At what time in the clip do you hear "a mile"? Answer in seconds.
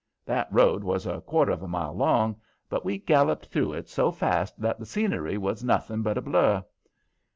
1.61-1.93